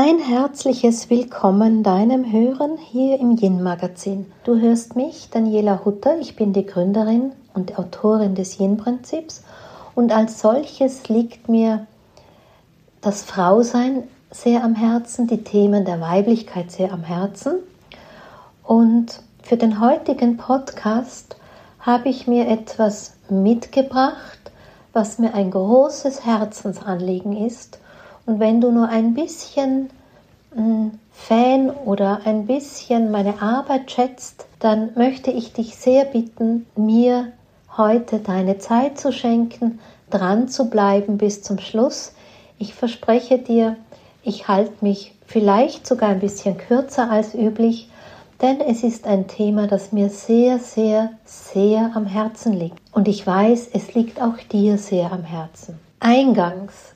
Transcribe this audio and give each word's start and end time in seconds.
Ein 0.00 0.20
herzliches 0.20 1.10
Willkommen 1.10 1.82
deinem 1.82 2.30
Hören 2.30 2.78
hier 2.78 3.18
im 3.18 3.36
Yin 3.36 3.64
Magazin. 3.64 4.26
Du 4.44 4.56
hörst 4.60 4.94
mich, 4.94 5.28
Daniela 5.30 5.84
Hutter, 5.84 6.20
ich 6.20 6.36
bin 6.36 6.52
die 6.52 6.64
Gründerin 6.64 7.32
und 7.52 7.80
Autorin 7.80 8.36
des 8.36 8.60
Yin 8.60 8.76
Prinzips 8.76 9.42
und 9.96 10.12
als 10.12 10.38
solches 10.38 11.08
liegt 11.08 11.48
mir 11.48 11.88
das 13.00 13.24
Frausein 13.24 14.04
sehr 14.30 14.62
am 14.62 14.76
Herzen, 14.76 15.26
die 15.26 15.42
Themen 15.42 15.84
der 15.84 16.00
Weiblichkeit 16.00 16.70
sehr 16.70 16.92
am 16.92 17.02
Herzen. 17.02 17.54
Und 18.62 19.20
für 19.42 19.56
den 19.56 19.80
heutigen 19.80 20.36
Podcast 20.36 21.34
habe 21.80 22.08
ich 22.08 22.28
mir 22.28 22.46
etwas 22.46 23.14
mitgebracht, 23.28 24.52
was 24.92 25.18
mir 25.18 25.34
ein 25.34 25.50
großes 25.50 26.24
Herzensanliegen 26.24 27.36
ist. 27.44 27.80
Und 28.26 28.40
wenn 28.40 28.60
du 28.60 28.70
nur 28.70 28.90
ein 28.90 29.14
bisschen 29.14 29.88
Fan 31.12 31.70
oder 31.70 32.20
ein 32.24 32.46
bisschen 32.46 33.10
meine 33.10 33.42
Arbeit 33.42 33.90
schätzt, 33.90 34.46
dann 34.60 34.90
möchte 34.94 35.30
ich 35.30 35.52
dich 35.52 35.76
sehr 35.76 36.04
bitten, 36.04 36.66
mir 36.74 37.32
heute 37.76 38.18
deine 38.18 38.58
Zeit 38.58 38.98
zu 38.98 39.12
schenken, 39.12 39.78
dran 40.10 40.48
zu 40.48 40.70
bleiben 40.70 41.18
bis 41.18 41.42
zum 41.42 41.58
Schluss. 41.58 42.12
Ich 42.58 42.74
verspreche 42.74 43.38
dir, 43.38 43.76
ich 44.22 44.48
halte 44.48 44.72
mich 44.80 45.14
vielleicht 45.26 45.86
sogar 45.86 46.10
ein 46.10 46.20
bisschen 46.20 46.56
kürzer 46.56 47.10
als 47.10 47.34
üblich, 47.34 47.90
denn 48.40 48.60
es 48.60 48.82
ist 48.82 49.06
ein 49.06 49.26
Thema, 49.26 49.66
das 49.66 49.92
mir 49.92 50.08
sehr, 50.08 50.58
sehr, 50.58 51.10
sehr 51.24 51.92
am 51.94 52.06
Herzen 52.06 52.52
liegt. 52.52 52.78
Und 52.92 53.06
ich 53.06 53.26
weiß, 53.26 53.68
es 53.74 53.94
liegt 53.94 54.20
auch 54.22 54.38
dir 54.50 54.78
sehr 54.78 55.12
am 55.12 55.24
Herzen. 55.24 55.78
Eingangs. 56.00 56.94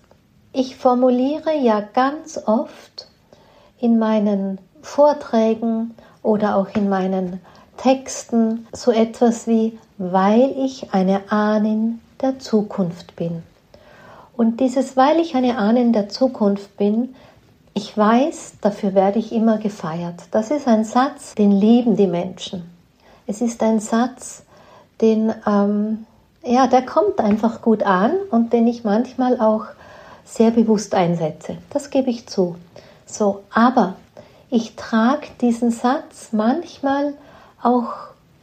Ich 0.52 0.76
formuliere 0.76 1.54
ja 1.56 1.80
ganz 1.80 2.40
oft 2.46 3.08
in 3.82 3.98
meinen 3.98 4.58
Vorträgen 4.80 5.94
oder 6.22 6.56
auch 6.56 6.68
in 6.74 6.88
meinen 6.88 7.40
Texten 7.76 8.66
so 8.72 8.92
etwas 8.92 9.46
wie, 9.46 9.78
weil 9.98 10.54
ich 10.56 10.94
eine 10.94 11.30
Ahnin 11.30 12.00
der 12.20 12.38
Zukunft 12.38 13.16
bin. 13.16 13.42
Und 14.36 14.60
dieses, 14.60 14.96
weil 14.96 15.18
ich 15.20 15.34
eine 15.34 15.58
Ahnen 15.58 15.92
der 15.92 16.08
Zukunft 16.08 16.76
bin, 16.76 17.14
ich 17.74 17.96
weiß, 17.96 18.54
dafür 18.60 18.94
werde 18.94 19.18
ich 19.18 19.32
immer 19.32 19.58
gefeiert. 19.58 20.22
Das 20.30 20.50
ist 20.50 20.68
ein 20.68 20.84
Satz, 20.84 21.34
den 21.34 21.50
lieben 21.50 21.96
die 21.96 22.06
Menschen. 22.06 22.64
Es 23.26 23.40
ist 23.40 23.62
ein 23.62 23.80
Satz, 23.80 24.44
den, 25.00 25.32
ähm, 25.46 26.06
ja, 26.44 26.66
der 26.66 26.82
kommt 26.82 27.18
einfach 27.18 27.62
gut 27.62 27.82
an 27.82 28.12
und 28.30 28.52
den 28.52 28.66
ich 28.66 28.84
manchmal 28.84 29.40
auch 29.40 29.64
sehr 30.24 30.50
bewusst 30.50 30.94
einsetze. 30.94 31.56
Das 31.70 31.90
gebe 31.90 32.10
ich 32.10 32.26
zu. 32.28 32.56
So, 33.06 33.42
aber 33.52 33.94
ich 34.50 34.76
trage 34.76 35.28
diesen 35.40 35.70
Satz 35.70 36.28
manchmal 36.32 37.14
auch 37.62 37.92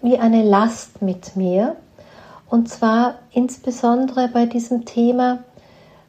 wie 0.02 0.18
eine 0.18 0.44
Last 0.44 1.02
mit 1.02 1.36
mir. 1.36 1.76
Und 2.50 2.70
zwar 2.70 3.16
insbesondere 3.32 4.28
bei 4.28 4.46
diesem 4.46 4.86
Thema, 4.86 5.40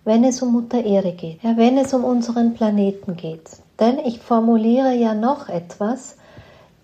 wenn 0.05 0.25
es 0.25 0.41
um 0.41 0.53
Mutter 0.53 0.83
Erde 0.83 1.13
geht, 1.13 1.43
ja, 1.43 1.57
wenn 1.57 1.77
es 1.77 1.93
um 1.93 2.05
unseren 2.05 2.55
Planeten 2.55 3.17
geht. 3.17 3.51
Denn 3.79 3.99
ich 3.99 4.21
formuliere 4.21 4.95
ja 4.95 5.15
noch 5.15 5.49
etwas, 5.49 6.17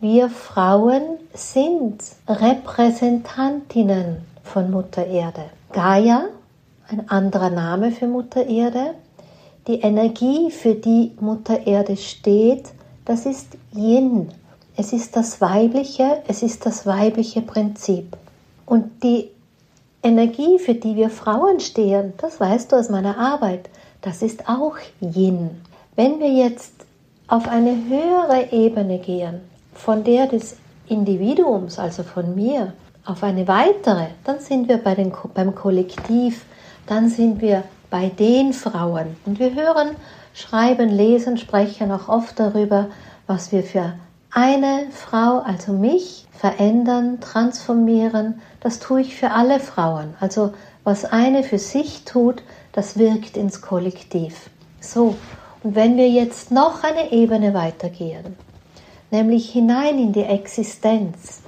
wir 0.00 0.28
Frauen 0.28 1.02
sind 1.32 2.02
Repräsentantinnen 2.28 4.18
von 4.44 4.70
Mutter 4.70 5.06
Erde. 5.06 5.44
Gaia, 5.72 6.26
ein 6.88 7.08
anderer 7.08 7.50
Name 7.50 7.92
für 7.92 8.06
Mutter 8.06 8.46
Erde, 8.46 8.94
die 9.66 9.80
Energie, 9.80 10.50
für 10.50 10.74
die 10.74 11.12
Mutter 11.20 11.66
Erde 11.66 11.96
steht, 11.96 12.64
das 13.04 13.26
ist 13.26 13.56
Yin. 13.74 14.28
Es 14.76 14.92
ist 14.92 15.16
das 15.16 15.40
Weibliche, 15.40 16.22
es 16.28 16.42
ist 16.42 16.66
das 16.66 16.86
weibliche 16.86 17.42
Prinzip. 17.42 18.16
Und 18.66 19.02
die 19.02 19.30
Energie, 20.02 20.58
für 20.58 20.74
die 20.74 20.96
wir 20.96 21.10
Frauen 21.10 21.60
stehen, 21.60 22.12
das 22.18 22.38
weißt 22.38 22.70
du 22.70 22.76
aus 22.76 22.90
meiner 22.90 23.18
Arbeit, 23.18 23.68
das 24.02 24.22
ist 24.22 24.48
auch 24.48 24.76
Yin. 25.00 25.50
Wenn 25.96 26.20
wir 26.20 26.30
jetzt 26.30 26.72
auf 27.26 27.48
eine 27.48 27.72
höhere 27.88 28.52
Ebene 28.52 28.98
gehen, 28.98 29.40
von 29.72 30.04
der 30.04 30.26
des 30.26 30.56
Individuums, 30.88 31.78
also 31.78 32.02
von 32.02 32.34
mir, 32.34 32.72
auf 33.04 33.22
eine 33.22 33.48
weitere, 33.48 34.08
dann 34.24 34.40
sind 34.40 34.68
wir 34.68 34.78
bei 34.78 34.94
den, 34.94 35.12
beim 35.34 35.54
Kollektiv, 35.54 36.44
dann 36.86 37.08
sind 37.08 37.40
wir 37.40 37.64
bei 37.90 38.08
den 38.08 38.52
Frauen. 38.52 39.16
Und 39.24 39.38
wir 39.38 39.54
hören, 39.54 39.96
schreiben, 40.34 40.88
lesen, 40.88 41.38
sprechen 41.38 41.90
auch 41.90 42.08
oft 42.08 42.38
darüber, 42.38 42.88
was 43.26 43.52
wir 43.52 43.62
für 43.62 43.94
eine 44.30 44.86
Frau, 44.90 45.38
also 45.38 45.72
mich, 45.72 46.26
verändern, 46.32 47.20
transformieren, 47.20 48.40
das 48.60 48.78
tue 48.78 49.00
ich 49.00 49.16
für 49.16 49.30
alle 49.30 49.60
Frauen. 49.60 50.14
Also 50.20 50.52
was 50.84 51.04
eine 51.04 51.42
für 51.42 51.58
sich 51.58 52.04
tut, 52.04 52.42
das 52.72 52.98
wirkt 52.98 53.36
ins 53.36 53.62
Kollektiv. 53.62 54.50
So, 54.80 55.16
und 55.62 55.74
wenn 55.74 55.96
wir 55.96 56.08
jetzt 56.08 56.50
noch 56.50 56.84
eine 56.84 57.12
Ebene 57.12 57.54
weitergehen, 57.54 58.36
nämlich 59.10 59.50
hinein 59.50 59.98
in 59.98 60.12
die 60.12 60.24
Existenz, 60.24 61.40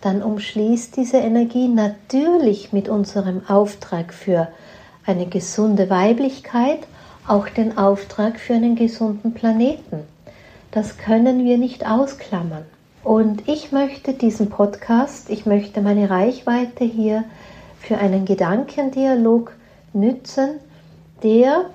dann 0.00 0.22
umschließt 0.22 0.96
diese 0.96 1.16
Energie 1.18 1.68
natürlich 1.68 2.72
mit 2.72 2.88
unserem 2.88 3.42
Auftrag 3.48 4.14
für 4.14 4.48
eine 5.06 5.26
gesunde 5.26 5.88
Weiblichkeit 5.88 6.80
auch 7.26 7.48
den 7.48 7.78
Auftrag 7.78 8.38
für 8.38 8.54
einen 8.54 8.76
gesunden 8.76 9.32
Planeten. 9.34 10.00
Das 10.70 10.98
können 10.98 11.44
wir 11.44 11.58
nicht 11.58 11.86
ausklammern. 11.86 12.64
Und 13.02 13.48
ich 13.48 13.72
möchte 13.72 14.14
diesen 14.14 14.50
Podcast, 14.50 15.30
ich 15.30 15.46
möchte 15.46 15.80
meine 15.80 16.10
Reichweite 16.10 16.84
hier 16.84 17.24
für 17.80 17.98
einen 17.98 18.24
Gedankendialog 18.24 19.52
nützen, 19.92 20.56
der, 21.22 21.66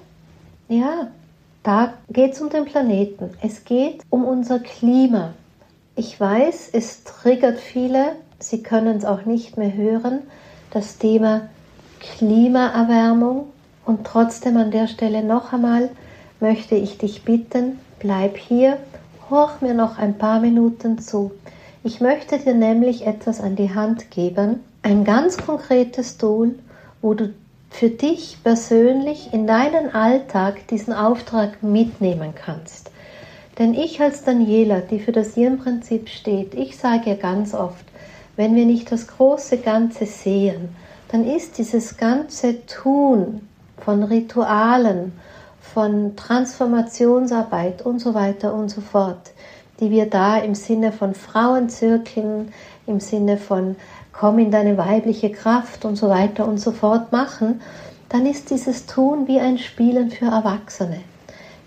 ja, 0.67 1.07
da 1.63 1.93
geht 2.09 2.33
es 2.33 2.41
um 2.41 2.49
den 2.49 2.65
Planeten. 2.65 3.29
Es 3.41 3.63
geht 3.63 4.01
um 4.09 4.25
unser 4.25 4.59
Klima. 4.59 5.33
Ich 5.95 6.19
weiß, 6.19 6.69
es 6.73 7.03
triggert 7.03 7.59
viele, 7.59 8.15
sie 8.39 8.61
können 8.61 8.97
es 8.97 9.05
auch 9.05 9.25
nicht 9.25 9.57
mehr 9.57 9.73
hören, 9.73 10.19
das 10.71 10.97
Thema 10.97 11.49
Klimaerwärmung. 12.01 13.45
Und 13.85 14.05
trotzdem 14.05 14.57
an 14.57 14.71
der 14.71 14.87
Stelle 14.87 15.23
noch 15.23 15.53
einmal 15.53 15.89
möchte 16.39 16.75
ich 16.75 16.97
dich 16.97 17.23
bitten, 17.23 17.79
bleib 17.99 18.37
hier, 18.37 18.77
horch 19.29 19.61
mir 19.61 19.73
noch 19.73 19.97
ein 19.97 20.17
paar 20.17 20.39
Minuten 20.39 20.99
zu. 20.99 21.31
Ich 21.83 22.01
möchte 22.01 22.37
dir 22.37 22.53
nämlich 22.53 23.07
etwas 23.07 23.39
an 23.39 23.55
die 23.55 23.73
Hand 23.73 24.11
geben, 24.11 24.59
ein 24.83 25.03
ganz 25.03 25.37
konkretes 25.37 26.17
Tool, 26.17 26.55
wo 27.01 27.13
du 27.13 27.33
für 27.71 27.89
dich 27.89 28.37
persönlich 28.43 29.33
in 29.33 29.47
deinen 29.47 29.93
Alltag 29.95 30.67
diesen 30.67 30.93
Auftrag 30.93 31.63
mitnehmen 31.63 32.33
kannst. 32.35 32.91
Denn 33.57 33.73
ich 33.73 34.01
als 34.01 34.23
Daniela, 34.23 34.81
die 34.81 34.99
für 34.99 35.11
das 35.11 35.37
Yin-Prinzip 35.37 36.09
steht, 36.09 36.53
ich 36.53 36.77
sage 36.77 37.11
ja 37.11 37.15
ganz 37.15 37.53
oft, 37.53 37.85
wenn 38.35 38.55
wir 38.55 38.65
nicht 38.65 38.91
das 38.91 39.07
große 39.07 39.57
Ganze 39.57 40.05
sehen, 40.05 40.75
dann 41.11 41.25
ist 41.25 41.57
dieses 41.57 41.97
ganze 41.97 42.65
Tun 42.65 43.47
von 43.77 44.03
Ritualen, 44.03 45.11
von 45.59 46.15
Transformationsarbeit 46.15 47.85
und 47.85 47.99
so 47.99 48.13
weiter 48.13 48.53
und 48.53 48.69
so 48.69 48.81
fort, 48.81 49.31
die 49.79 49.89
wir 49.89 50.09
da 50.09 50.37
im 50.37 50.55
Sinne 50.55 50.91
von 50.91 51.13
Frauenzirkeln, 51.13 52.53
im 52.87 52.99
Sinne 52.99 53.37
von 53.37 53.75
komm 54.13 54.39
in 54.39 54.51
deine 54.51 54.77
weibliche 54.77 55.31
Kraft 55.31 55.85
und 55.85 55.95
so 55.95 56.09
weiter 56.09 56.47
und 56.47 56.59
so 56.59 56.71
fort 56.71 57.11
machen, 57.11 57.61
dann 58.09 58.25
ist 58.25 58.49
dieses 58.49 58.85
Tun 58.85 59.27
wie 59.27 59.39
ein 59.39 59.57
Spielen 59.57 60.11
für 60.11 60.25
Erwachsene. 60.25 60.99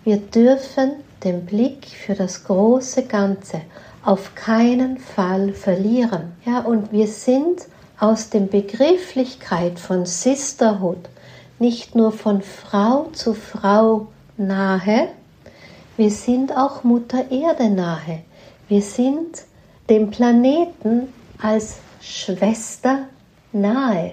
Wir 0.04 0.18
dürfen 0.18 0.92
den 1.22 1.46
Blick 1.46 1.86
für 1.86 2.14
das 2.14 2.44
große 2.44 3.04
Ganze 3.04 3.62
auf 4.04 4.34
keinen 4.34 4.98
Fall 4.98 5.52
verlieren. 5.52 6.32
Ja, 6.44 6.60
und 6.60 6.92
wir 6.92 7.06
sind 7.06 7.62
aus 8.04 8.28
der 8.28 8.40
Begrifflichkeit 8.40 9.78
von 9.78 10.04
Sisterhood, 10.04 11.08
nicht 11.58 11.94
nur 11.94 12.12
von 12.12 12.42
Frau 12.42 13.08
zu 13.14 13.32
Frau 13.32 14.08
nahe, 14.36 15.08
wir 15.96 16.10
sind 16.10 16.54
auch 16.54 16.84
Mutter 16.84 17.30
Erde 17.30 17.70
nahe. 17.70 18.20
Wir 18.68 18.82
sind 18.82 19.44
dem 19.88 20.10
Planeten 20.10 21.08
als 21.40 21.78
Schwester 22.02 23.06
nahe, 23.52 24.12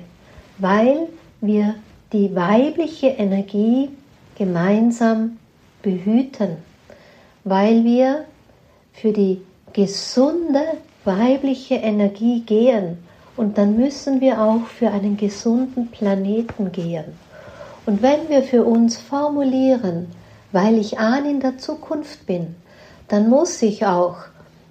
weil 0.57 1.09
wir 1.41 1.75
die 2.13 2.33
weibliche 2.33 3.07
Energie 3.07 3.89
gemeinsam 4.37 5.37
behüten, 5.81 6.55
weil 7.43 7.83
wir 7.83 8.23
für 8.93 9.11
die 9.11 9.41
gesunde 9.73 10.63
weibliche 11.03 11.75
Energie 11.75 12.39
gehen 12.41 12.97
und 13.37 13.57
dann 13.57 13.77
müssen 13.77 14.21
wir 14.21 14.41
auch 14.41 14.65
für 14.67 14.89
einen 14.89 15.17
gesunden 15.17 15.89
Planeten 15.89 16.71
gehen. 16.71 17.05
Und 17.85 18.01
wenn 18.01 18.29
wir 18.29 18.43
für 18.43 18.63
uns 18.63 18.97
formulieren, 18.97 20.07
weil 20.51 20.77
ich 20.77 20.99
an 20.99 21.25
in 21.25 21.39
der 21.39 21.57
Zukunft 21.57 22.25
bin, 22.25 22.55
dann 23.07 23.29
muss 23.29 23.61
ich 23.61 23.85
auch 23.85 24.17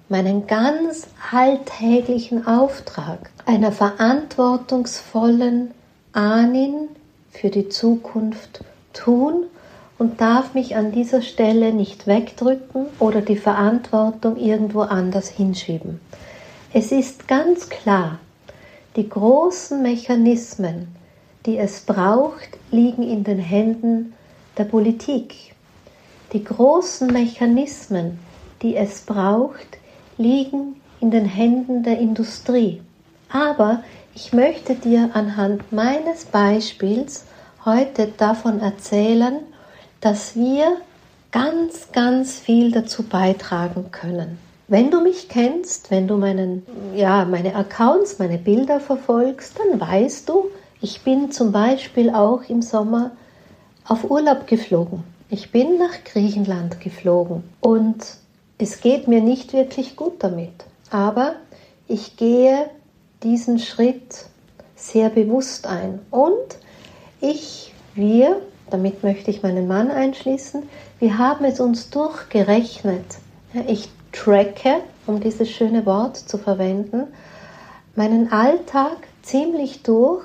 meinen 0.09 0.47
ganz 0.47 1.07
alltäglichen 1.31 2.45
Auftrag 2.45 3.29
einer 3.45 3.71
verantwortungsvollen 3.71 5.71
Ahnin 6.13 6.89
für 7.31 7.49
die 7.49 7.69
Zukunft 7.69 8.63
tun 8.93 9.45
und 9.97 10.19
darf 10.19 10.53
mich 10.53 10.75
an 10.75 10.91
dieser 10.91 11.21
Stelle 11.21 11.73
nicht 11.73 12.07
wegdrücken 12.07 12.87
oder 12.99 13.21
die 13.21 13.37
Verantwortung 13.37 14.37
irgendwo 14.37 14.81
anders 14.81 15.29
hinschieben. 15.29 16.01
Es 16.73 16.91
ist 16.91 17.27
ganz 17.27 17.69
klar, 17.69 18.19
die 18.95 19.07
großen 19.07 19.81
Mechanismen, 19.81 20.87
die 21.45 21.57
es 21.57 21.81
braucht, 21.81 22.57
liegen 22.71 23.03
in 23.03 23.23
den 23.23 23.39
Händen 23.39 24.13
der 24.57 24.65
Politik. 24.65 25.55
Die 26.33 26.43
großen 26.43 27.07
Mechanismen, 27.07 28.19
die 28.61 28.75
es 28.75 29.01
braucht, 29.01 29.77
liegen 30.17 30.75
in 30.99 31.11
den 31.11 31.25
Händen 31.25 31.83
der 31.83 31.99
Industrie. 31.99 32.81
Aber 33.29 33.83
ich 34.13 34.33
möchte 34.33 34.75
dir 34.75 35.09
anhand 35.13 35.71
meines 35.71 36.25
Beispiels 36.25 37.25
heute 37.63 38.07
davon 38.17 38.59
erzählen, 38.59 39.39
dass 40.01 40.35
wir 40.35 40.77
ganz, 41.31 41.91
ganz 41.93 42.39
viel 42.39 42.71
dazu 42.71 43.03
beitragen 43.03 43.91
können. 43.91 44.37
Wenn 44.71 44.89
du 44.89 45.01
mich 45.01 45.27
kennst, 45.27 45.91
wenn 45.91 46.07
du 46.07 46.15
meinen, 46.15 46.65
ja, 46.95 47.25
meine 47.25 47.55
Accounts, 47.55 48.19
meine 48.19 48.37
Bilder 48.37 48.79
verfolgst, 48.79 49.59
dann 49.59 49.81
weißt 49.81 50.29
du, 50.29 50.45
ich 50.79 51.01
bin 51.01 51.29
zum 51.29 51.51
Beispiel 51.51 52.09
auch 52.09 52.43
im 52.47 52.61
Sommer 52.61 53.11
auf 53.85 54.09
Urlaub 54.09 54.47
geflogen. 54.47 55.03
Ich 55.29 55.51
bin 55.51 55.77
nach 55.77 56.05
Griechenland 56.05 56.79
geflogen 56.79 57.43
und 57.59 57.97
es 58.59 58.79
geht 58.79 59.09
mir 59.09 59.19
nicht 59.19 59.51
wirklich 59.51 59.97
gut 59.97 60.23
damit. 60.23 60.53
Aber 60.89 61.33
ich 61.89 62.15
gehe 62.15 62.69
diesen 63.23 63.59
Schritt 63.59 64.23
sehr 64.77 65.09
bewusst 65.09 65.67
ein. 65.67 65.99
Und 66.11 66.31
ich, 67.19 67.73
wir, 67.93 68.39
damit 68.69 69.03
möchte 69.03 69.31
ich 69.31 69.43
meinen 69.43 69.67
Mann 69.67 69.91
einschließen, 69.91 70.63
wir 70.99 71.17
haben 71.17 71.43
es 71.43 71.59
uns 71.59 71.89
durchgerechnet. 71.89 73.03
Ich 73.67 73.89
tracke, 74.11 74.81
um 75.07 75.19
dieses 75.19 75.49
schöne 75.49 75.85
Wort 75.85 76.17
zu 76.17 76.37
verwenden, 76.37 77.07
meinen 77.95 78.31
Alltag 78.31 78.97
ziemlich 79.21 79.83
durch, 79.83 80.23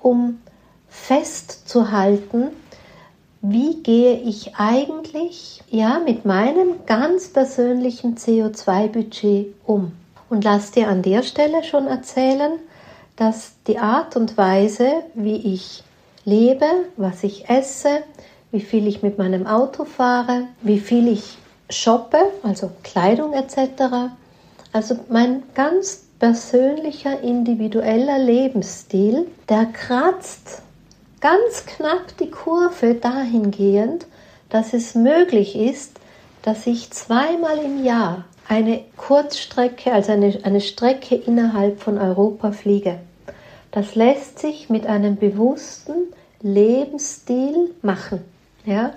um 0.00 0.40
festzuhalten, 0.88 2.48
wie 3.42 3.82
gehe 3.82 4.20
ich 4.20 4.56
eigentlich 4.56 5.62
ja 5.70 6.00
mit 6.04 6.26
meinem 6.26 6.84
ganz 6.84 7.28
persönlichen 7.28 8.16
CO2-Budget 8.16 9.54
um? 9.64 9.92
Und 10.28 10.44
lass 10.44 10.72
dir 10.72 10.88
an 10.88 11.02
der 11.02 11.22
Stelle 11.22 11.64
schon 11.64 11.86
erzählen, 11.86 12.52
dass 13.16 13.52
die 13.66 13.78
Art 13.78 14.16
und 14.16 14.36
Weise, 14.36 15.04
wie 15.14 15.54
ich 15.54 15.82
lebe, 16.24 16.66
was 16.96 17.24
ich 17.24 17.48
esse, 17.48 18.02
wie 18.50 18.60
viel 18.60 18.86
ich 18.86 19.02
mit 19.02 19.18
meinem 19.18 19.46
Auto 19.46 19.84
fahre, 19.84 20.48
wie 20.62 20.78
viel 20.78 21.08
ich 21.08 21.38
shoppe, 21.70 22.18
also 22.42 22.70
Kleidung 22.82 23.32
etc. 23.32 24.12
Also 24.72 24.98
mein 25.08 25.42
ganz 25.54 26.04
persönlicher, 26.18 27.20
individueller 27.20 28.18
Lebensstil, 28.18 29.26
der 29.48 29.66
kratzt 29.66 30.62
ganz 31.20 31.66
knapp 31.66 32.16
die 32.18 32.30
Kurve 32.30 32.94
dahingehend, 32.94 34.06
dass 34.48 34.72
es 34.74 34.94
möglich 34.94 35.56
ist, 35.56 35.92
dass 36.42 36.66
ich 36.66 36.90
zweimal 36.90 37.58
im 37.58 37.84
Jahr 37.84 38.24
eine 38.48 38.82
Kurzstrecke, 38.96 39.92
also 39.92 40.12
eine, 40.12 40.38
eine 40.42 40.60
Strecke 40.60 41.14
innerhalb 41.14 41.80
von 41.80 41.98
Europa 41.98 42.52
fliege. 42.52 42.98
Das 43.70 43.94
lässt 43.94 44.40
sich 44.40 44.68
mit 44.68 44.86
einem 44.86 45.16
bewussten 45.16 46.12
Lebensstil 46.42 47.70
machen. 47.82 48.24
Ja? 48.64 48.94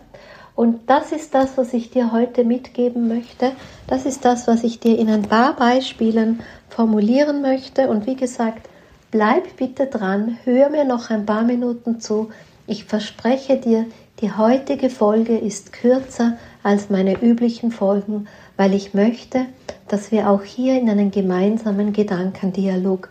Und 0.55 0.81
das 0.87 1.11
ist 1.11 1.33
das, 1.33 1.57
was 1.57 1.73
ich 1.73 1.89
dir 1.89 2.11
heute 2.11 2.43
mitgeben 2.43 3.07
möchte. 3.07 3.51
Das 3.87 4.05
ist 4.05 4.23
das, 4.23 4.47
was 4.47 4.63
ich 4.63 4.79
dir 4.79 4.97
in 4.97 5.09
ein 5.09 5.23
paar 5.23 5.55
Beispielen 5.55 6.41
formulieren 6.69 7.41
möchte. 7.41 7.89
Und 7.89 8.05
wie 8.05 8.15
gesagt, 8.15 8.69
Bleib 9.13 9.57
bitte 9.57 9.85
dran, 9.85 10.39
hör 10.43 10.69
mir 10.69 10.85
noch 10.85 11.11
ein 11.11 11.27
paar 11.27 11.43
Minuten 11.43 11.99
zu. 11.99 12.31
Ich 12.65 12.85
verspreche 12.85 13.57
dir, 13.57 13.85
die 14.21 14.31
heutige 14.31 14.89
Folge 14.89 15.37
ist 15.37 15.71
kürzer 15.71 16.35
als 16.63 16.89
meine 16.89 17.21
üblichen 17.21 17.69
Folgen, 17.69 18.27
weil 18.57 18.73
ich 18.73 18.95
möchte, 18.95 19.45
dass 19.87 20.11
wir 20.11 20.31
auch 20.31 20.41
hier 20.41 20.79
in 20.79 20.89
einen 20.89 21.11
gemeinsamen 21.11 21.93
Gedankendialog 21.93 23.09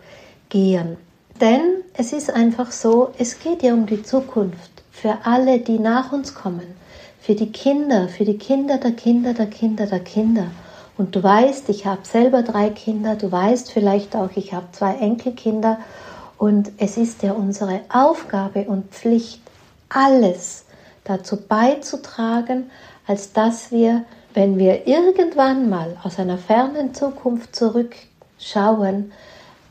gehen. 0.49 0.97
Denn 1.41 1.85
es 1.97 2.13
ist 2.13 2.35
einfach 2.35 2.73
so, 2.73 3.13
es 3.17 3.39
geht 3.39 3.63
ja 3.63 3.73
um 3.73 3.87
die 3.87 4.03
Zukunft 4.03 4.83
für 4.91 5.19
alle, 5.23 5.61
die 5.61 5.79
nach 5.79 6.11
uns 6.11 6.35
kommen, 6.35 6.67
für 7.23 7.37
die 7.37 7.53
Kinder, 7.53 8.09
für 8.09 8.25
die 8.25 8.37
Kinder 8.37 8.79
der 8.79 8.93
Kinder 8.93 9.33
der 9.33 9.47
Kinder 9.47 9.87
der 9.87 10.01
Kinder. 10.01 10.47
Und 10.99 11.15
du 11.15 11.23
weißt, 11.23 11.69
ich 11.69 11.87
habe 11.87 12.01
selber 12.03 12.43
drei 12.43 12.69
Kinder, 12.71 13.15
du 13.15 13.31
weißt 13.31 13.71
vielleicht 13.71 14.17
auch, 14.17 14.31
ich 14.35 14.53
habe 14.53 14.67
zwei 14.73 14.95
Enkelkinder 14.97 15.79
und 16.37 16.73
es 16.79 16.97
ist 16.97 17.23
ja 17.23 17.33
unsere 17.33 17.83
Aufgabe 17.89 18.65
und 18.65 18.91
Pflicht, 18.91 19.41
alles 19.89 20.65
dazu 21.05 21.37
beizutragen, 21.37 22.71
als 23.07 23.33
dass 23.33 23.71
wir, 23.71 24.05
wenn 24.35 24.59
wir 24.59 24.89
irgendwann 24.89 25.71
mal 25.71 25.97
aus 26.03 26.19
einer 26.19 26.39
fernen 26.39 26.93
Zukunft 26.93 27.55
zurückschauen, 27.55 29.13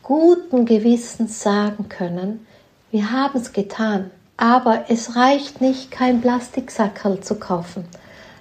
guten 0.03 0.65
Gewissens 0.65 1.41
sagen 1.41 1.89
können, 1.89 2.47
wir 2.91 3.11
haben 3.11 3.39
es 3.39 3.51
getan. 3.51 4.11
Aber 4.41 4.85
es 4.87 5.15
reicht 5.15 5.61
nicht, 5.61 5.91
kein 5.91 6.19
Plastiksackerl 6.19 7.19
zu 7.19 7.35
kaufen. 7.35 7.85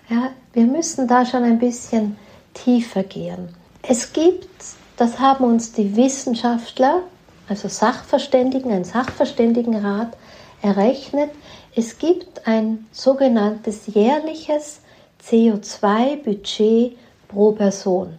Ja, 0.08 0.30
wir 0.54 0.64
müssen 0.64 1.06
da 1.06 1.26
schon 1.26 1.44
ein 1.44 1.58
bisschen 1.58 2.16
tiefer 2.54 3.02
gehen. 3.02 3.50
Es 3.82 4.14
gibt, 4.14 4.48
das 4.96 5.18
haben 5.18 5.44
uns 5.44 5.72
die 5.72 5.94
Wissenschaftler, 5.94 7.02
also 7.50 7.68
Sachverständigen, 7.68 8.72
ein 8.72 8.84
Sachverständigenrat 8.84 10.16
errechnet, 10.62 11.32
es 11.76 11.98
gibt 11.98 12.46
ein 12.46 12.86
sogenanntes 12.92 13.86
jährliches 13.86 14.80
CO2-Budget 15.22 16.96
pro 17.28 17.52
Person. 17.52 18.18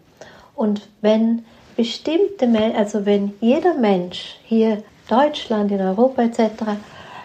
Und 0.53 0.87
wenn 1.01 1.45
bestimmte, 1.75 2.47
also 2.77 3.07
wenn 3.07 3.33
jeder 3.41 3.73
Mensch 3.73 4.35
hier 4.43 4.83
Deutschland, 5.09 5.71
in 5.71 5.81
Europa 5.81 6.21
etc. 6.21 6.77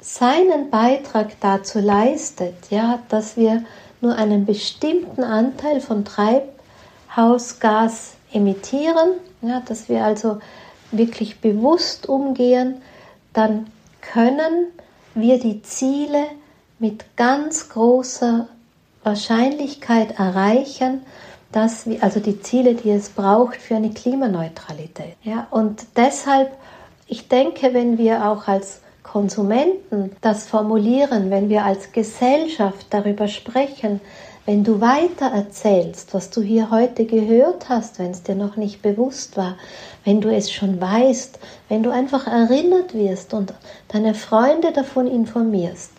seinen 0.07 0.71
Beitrag 0.71 1.33
dazu 1.41 1.81
leistet, 1.81 2.55
ja, 2.71 3.01
dass 3.09 3.37
wir 3.37 3.65
nur 4.01 4.15
einen 4.15 4.47
bestimmten 4.47 5.25
Anteil 5.25 5.81
von 5.81 6.05
Treib 6.05 6.57
Treibhausgas 7.17 8.15
emittieren, 8.33 9.13
ja, 9.41 9.63
dass 9.67 9.89
wir 9.89 10.05
also 10.05 10.39
wirklich 10.91 11.41
bewusst 11.41 12.09
umgehen, 12.09 12.77
dann 13.33 13.67
können 14.01 14.67
wir 15.15 15.39
die 15.39 15.63
Ziele 15.63 16.27
mit 16.79 17.17
ganz 17.17 17.71
großer 17.71 18.49
Wahrscheinlichkeit 19.03 20.19
erreichen, 20.19 21.03
dass 21.53 21.87
wir, 21.87 22.03
also 22.03 22.21
die 22.21 22.41
Ziele, 22.43 22.75
die 22.75 22.91
es 22.91 23.09
braucht 23.09 23.57
für 23.57 23.77
eine 23.77 23.91
Klimaneutralität. 23.91 25.17
Ja, 25.23 25.47
und 25.51 25.87
deshalb, 25.97 26.53
ich 27.07 27.29
denke, 27.29 27.73
wenn 27.73 27.99
wir 27.99 28.29
auch 28.29 28.47
als 28.47 28.81
Konsumenten 29.17 30.15
das 30.21 30.47
formulieren, 30.47 31.31
wenn 31.31 31.49
wir 31.49 31.65
als 31.65 31.91
Gesellschaft 31.93 32.89
darüber 32.91 33.29
sprechen, 33.29 34.03
wenn 34.45 34.63
du 34.63 34.83
weiter 34.83 35.29
erzählst, 35.35 36.13
was 36.13 36.29
du 36.29 36.43
hier 36.43 36.71
heute 36.71 37.07
gehört 37.07 37.71
hast, 37.71 37.99
wenn 37.99 38.11
es 38.11 38.25
dir 38.25 38.35
noch 38.35 38.59
nicht 38.59 38.83
bewusst 38.83 39.39
war, 39.39 39.57
wenn 40.05 40.21
du 40.21 40.29
es 40.29 40.53
schon 40.53 40.79
weißt, 40.83 41.39
wenn 41.71 41.83
du 41.83 41.89
einfach 41.89 42.27
erinnert 42.27 42.93
wirst 42.93 43.33
und 43.33 43.55
deine 43.89 44.13
Freunde 44.13 44.73
davon 44.73 45.07
informierst, 45.07 45.93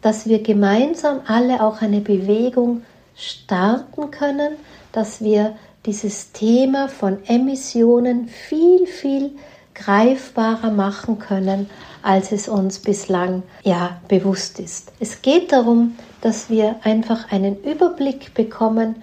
dass 0.00 0.28
wir 0.28 0.40
gemeinsam 0.40 1.18
alle 1.26 1.64
auch 1.64 1.82
eine 1.82 2.00
Bewegung 2.00 2.82
starten 3.16 4.12
können, 4.12 4.52
dass 4.92 5.20
wir 5.20 5.56
dieses 5.84 6.30
Thema 6.30 6.86
von 6.86 7.18
Emissionen 7.26 8.28
viel, 8.28 8.86
viel 8.86 9.32
greifbarer 9.74 10.70
machen 10.70 11.18
können, 11.18 11.68
als 12.02 12.32
es 12.32 12.48
uns 12.48 12.78
bislang 12.78 13.42
ja 13.62 14.00
bewusst 14.08 14.60
ist. 14.60 14.92
Es 15.00 15.22
geht 15.22 15.52
darum, 15.52 15.96
dass 16.20 16.50
wir 16.50 16.76
einfach 16.82 17.30
einen 17.32 17.62
Überblick 17.62 18.34
bekommen, 18.34 19.02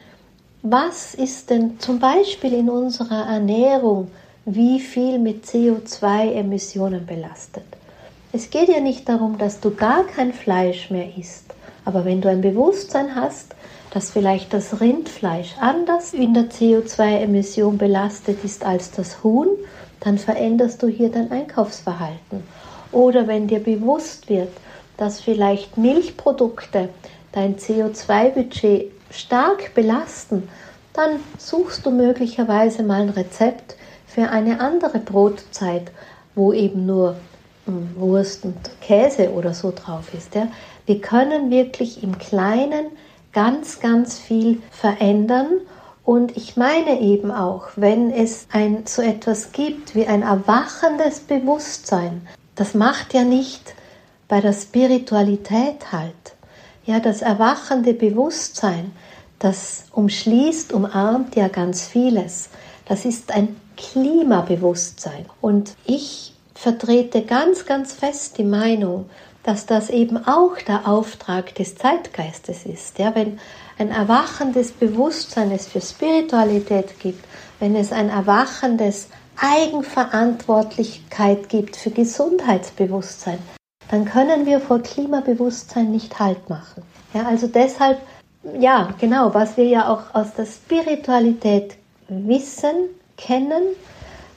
was 0.63 1.15
ist 1.15 1.49
denn 1.49 1.79
zum 1.79 1.99
Beispiel 1.99 2.53
in 2.53 2.69
unserer 2.69 3.25
Ernährung 3.27 4.09
wie 4.45 4.79
viel 4.79 5.19
mit 5.19 5.45
CO2-Emissionen 5.45 7.05
belastet. 7.05 7.65
Es 8.31 8.49
geht 8.49 8.69
ja 8.69 8.79
nicht 8.79 9.09
darum, 9.09 9.37
dass 9.37 9.59
du 9.59 9.71
gar 9.75 10.03
kein 10.05 10.33
Fleisch 10.33 10.89
mehr 10.89 11.17
isst, 11.17 11.53
Aber 11.85 12.05
wenn 12.05 12.21
du 12.21 12.29
ein 12.29 12.41
Bewusstsein 12.41 13.15
hast, 13.15 13.55
dass 13.91 14.11
vielleicht 14.11 14.53
das 14.53 14.79
Rindfleisch 14.79 15.55
anders 15.59 16.13
in 16.13 16.33
der 16.33 16.49
CO2-Emission 16.49 17.77
belastet 17.77 18.43
ist 18.43 18.63
als 18.63 18.91
das 18.91 19.23
Huhn, 19.23 19.49
dann 20.01 20.17
veränderst 20.17 20.83
du 20.83 20.87
hier 20.87 21.09
dein 21.09 21.31
Einkaufsverhalten. 21.31 22.43
Oder 22.91 23.27
wenn 23.27 23.47
dir 23.47 23.59
bewusst 23.59 24.29
wird, 24.29 24.51
dass 24.97 25.21
vielleicht 25.21 25.77
Milchprodukte 25.77 26.89
dein 27.31 27.55
CO2-Budget 27.55 28.91
stark 29.09 29.73
belasten, 29.73 30.49
dann 30.93 31.19
suchst 31.37 31.85
du 31.85 31.91
möglicherweise 31.91 32.83
mal 32.83 33.01
ein 33.01 33.09
Rezept 33.09 33.75
für 34.05 34.29
eine 34.29 34.59
andere 34.59 34.99
Brotzeit, 34.99 35.91
wo 36.35 36.51
eben 36.51 36.85
nur 36.85 37.15
hm, 37.65 37.95
Wurst 37.95 38.43
und 38.43 38.57
Käse 38.81 39.31
oder 39.31 39.53
so 39.53 39.71
drauf 39.73 40.13
ist. 40.13 40.35
Ja. 40.35 40.47
Wir 40.85 40.99
können 40.99 41.49
wirklich 41.49 42.03
im 42.03 42.17
Kleinen 42.17 42.87
ganz, 43.31 43.79
ganz 43.79 44.19
viel 44.19 44.61
verändern. 44.71 45.47
Und 46.03 46.35
ich 46.35 46.57
meine 46.57 46.99
eben 46.99 47.31
auch, 47.31 47.67
wenn 47.75 48.11
es 48.11 48.47
ein, 48.51 48.83
so 48.85 49.01
etwas 49.01 49.51
gibt 49.51 49.95
wie 49.95 50.07
ein 50.07 50.23
erwachendes 50.23 51.19
Bewusstsein, 51.19 52.27
das 52.55 52.73
macht 52.73 53.13
ja 53.13 53.23
nicht 53.23 53.75
bei 54.27 54.41
der 54.41 54.53
Spiritualität 54.53 55.91
halt. 55.91 56.13
Ja, 56.85 56.99
das 56.99 57.21
erwachende 57.21 57.93
Bewusstsein, 57.93 58.91
das 59.39 59.85
umschließt, 59.91 60.73
umarmt 60.73 61.35
ja 61.35 61.47
ganz 61.47 61.85
vieles. 61.85 62.49
Das 62.85 63.05
ist 63.05 63.31
ein 63.31 63.55
Klimabewusstsein. 63.77 65.25
Und 65.39 65.75
ich 65.85 66.33
vertrete 66.55 67.23
ganz, 67.23 67.65
ganz 67.65 67.93
fest 67.93 68.37
die 68.37 68.43
Meinung, 68.43 69.09
dass 69.43 69.65
das 69.65 69.89
eben 69.89 70.17
auch 70.27 70.55
der 70.67 70.87
Auftrag 70.87 71.55
des 71.55 71.75
Zeitgeistes 71.75 72.65
ist. 72.65 72.99
Ja, 72.99 73.15
wenn 73.15 73.39
ein 73.77 73.89
erwachendes 73.89 74.71
Bewusstsein 74.71 75.51
es 75.51 75.67
für 75.67 75.81
Spiritualität 75.81 76.97
gibt, 76.99 77.25
wenn 77.59 77.75
es 77.75 77.91
ein 77.91 78.07
erwachendes 78.09 79.09
Eigenverantwortlichkeit 79.37 81.49
gibt 81.49 81.75
für 81.75 81.89
Gesundheitsbewusstsein, 81.89 83.39
dann 83.89 84.05
können 84.05 84.45
wir 84.45 84.59
vor 84.59 84.77
Klimabewusstsein 84.79 85.89
nicht 85.91 86.19
Halt 86.19 86.47
machen. 86.49 86.83
Ja, 87.13 87.25
also 87.25 87.47
deshalb, 87.47 87.99
ja, 88.59 88.93
genau, 88.99 89.33
was 89.33 89.55
wir 89.57 89.65
ja 89.65 89.89
auch 89.89 90.13
aus 90.13 90.35
der 90.35 90.45
Spiritualität 90.45 91.77
wissen, 92.07 92.89
kennen, 93.17 93.63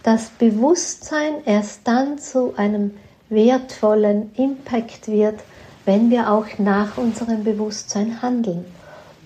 das 0.03 0.31
Bewusstsein 0.31 1.45
erst 1.45 1.87
dann 1.87 2.19
zu 2.19 2.55
einem 2.57 2.97
wertvollen 3.35 4.31
Impact 4.37 5.09
wird, 5.09 5.41
wenn 5.85 6.11
wir 6.11 6.31
auch 6.33 6.47
nach 6.59 6.97
unserem 6.97 7.45
Bewusstsein 7.45 8.23
handeln. 8.23 8.65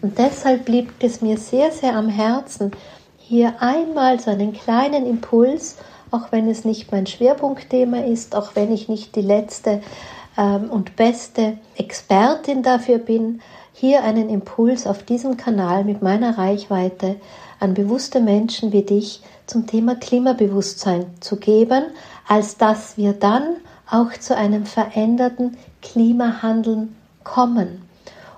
Und 0.03 0.19
deshalb 0.19 0.69
liegt 0.69 1.03
es 1.03 1.21
mir 1.21 1.37
sehr, 1.38 1.71
sehr 1.73 1.97
am 1.97 2.09
Herzen, 2.09 2.73
hier 3.19 3.61
einmal 3.61 4.19
so 4.21 4.31
einen 4.31 4.53
kleinen 4.53 5.07
Impuls, 5.07 5.77
auch 6.11 6.33
wenn 6.33 6.49
es 6.49 6.65
nicht 6.65 6.91
mein 6.91 7.07
Schwerpunktthema 7.07 7.99
ist, 7.99 8.35
auch 8.35 8.55
wenn 8.55 8.73
ich 8.73 8.88
nicht 8.88 9.15
die 9.17 9.23
letzte 9.23 9.83
ähm, 10.38 10.71
und 10.71 10.97
beste 10.97 11.59
Expertin 11.77 12.62
dafür 12.62 12.99
bin, 12.99 13.41
hier 13.75 14.03
einen 14.03 14.29
Impuls 14.29 14.87
auf 14.87 15.03
diesem 15.03 15.37
Kanal 15.37 15.85
mit 15.85 16.00
meiner 16.03 16.38
Reichweite 16.38 17.17
an 17.61 17.75
bewusste 17.75 18.21
Menschen 18.21 18.73
wie 18.73 18.83
dich 18.83 19.21
zum 19.47 19.67
Thema 19.67 19.95
Klimabewusstsein 19.97 21.07
zu 21.21 21.37
geben, 21.37 21.85
als 22.27 22.57
dass 22.57 22.97
wir 22.97 23.12
dann 23.12 23.57
auch 23.90 24.12
zu 24.12 24.37
einem 24.37 24.66
veränderten 24.66 25.57
Klimahandeln 25.83 26.97
kommen. 27.25 27.83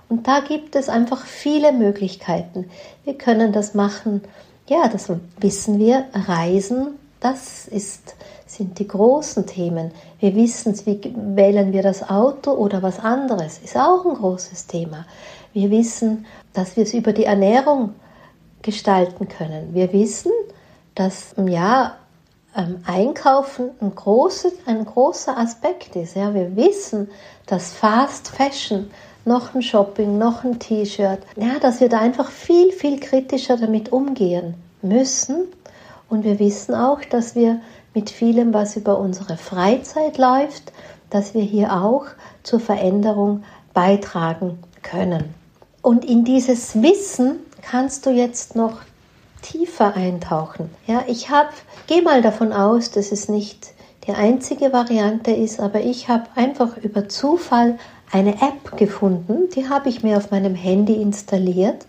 Und 0.09 0.26
da 0.26 0.40
gibt 0.40 0.75
es 0.75 0.88
einfach 0.88 1.25
viele 1.25 1.73
Möglichkeiten. 1.73 2.69
Wir 3.04 3.14
können 3.14 3.52
das 3.52 3.75
machen, 3.75 4.23
ja, 4.66 4.88
das 4.88 5.11
wissen 5.38 5.78
wir, 5.78 6.07
Reisen, 6.12 6.99
das 7.21 7.69
ist, 7.69 8.14
sind 8.47 8.78
die 8.78 8.88
großen 8.88 9.47
Themen. 9.47 9.92
Wir 10.19 10.35
wissen, 10.35 10.75
wie 10.87 11.00
wählen 11.37 11.73
wir 11.73 11.83
das 11.83 12.09
Auto 12.09 12.52
oder 12.52 12.83
was 12.83 12.99
anderes, 12.99 13.59
ist 13.59 13.76
auch 13.76 14.04
ein 14.04 14.14
großes 14.14 14.66
Thema. 14.66 15.07
Wir 15.52 15.71
wissen, 15.71 16.26
dass 16.52 16.76
wir 16.76 16.85
es 16.85 16.95
über 16.95 17.12
die 17.12 17.25
Ernährung 17.25 17.95
gestalten 18.62 19.28
können. 19.28 19.75
Wir 19.75 19.92
wissen, 19.92 20.33
dass 20.95 21.35
ja, 21.47 21.97
ähm, 22.57 22.83
Einkaufen 22.87 23.71
ein, 23.80 23.95
großes, 23.95 24.52
ein 24.66 24.85
großer 24.85 25.37
Aspekt 25.37 25.97
ist. 25.97 26.16
Ja. 26.16 26.35
Wir 26.35 26.57
wissen, 26.57 27.11
dass 27.47 27.73
Fast 27.73 28.28
Fashion, 28.28 28.90
noch 29.25 29.54
ein 29.54 29.62
Shopping, 29.62 30.19
noch 30.19 30.45
ein 30.45 30.59
T-Shirt, 30.59 31.21
ja, 31.37 31.59
dass 31.61 31.80
wir 31.80 31.88
da 31.88 31.99
einfach 31.99 32.30
viel, 32.30 32.73
viel 32.73 32.99
kritischer 32.99 33.57
damit 33.57 33.92
umgehen 33.92 34.54
müssen. 34.83 35.45
Und 36.09 36.25
wir 36.25 36.38
wissen 36.38 36.75
auch, 36.75 37.04
dass 37.04 37.35
wir 37.35 37.61
mit 37.95 38.11
vielem, 38.11 38.54
was 38.54 38.76
über 38.76 38.99
unsere 38.99 39.37
Freizeit 39.37 40.16
läuft, 40.19 40.73
dass 41.11 41.35
wir 41.35 41.42
hier 41.42 41.73
auch 41.73 42.07
zur 42.42 42.61
Veränderung 42.61 43.45
beitragen 43.75 44.59
können. 44.83 45.35
Und 45.83 46.04
in 46.04 46.25
dieses 46.25 46.80
Wissen 46.83 47.40
kannst 47.62 48.07
du 48.07 48.11
jetzt 48.11 48.57
noch 48.57 48.80
tiefer 49.43 49.97
eintauchen. 49.97 50.71
Ja, 50.87 51.05
ich 51.07 51.31
habe, 51.31 51.51
gehe 51.87 52.03
mal 52.03 52.23
davon 52.23 52.53
aus, 52.53 52.91
dass 52.91 53.13
es 53.13 53.29
nicht 53.29 53.73
die 54.07 54.13
einzige 54.13 54.73
Variante 54.73 55.31
ist, 55.31 55.61
aber 55.61 55.81
ich 55.81 56.09
habe 56.09 56.25
einfach 56.35 56.77
über 56.79 57.09
Zufall 57.09 57.79
eine 58.13 58.35
App 58.35 58.77
gefunden, 58.77 59.49
die 59.55 59.69
habe 59.69 59.89
ich 59.89 60.03
mir 60.03 60.17
auf 60.17 60.31
meinem 60.31 60.55
Handy 60.55 61.01
installiert 61.01 61.87